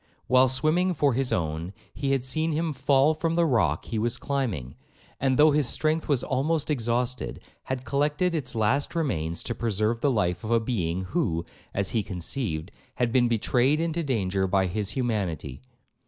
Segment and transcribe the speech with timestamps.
[0.25, 4.17] While swimming for his own, he had seen him fall from the rock he was
[4.17, 4.73] climbing,
[5.19, 10.09] and, though his strength was almost exhausted, had collected its last remains to preserve the
[10.09, 14.89] life of a being who, as he conceived, had been betrayed into danger by his
[14.89, 15.61] humanity.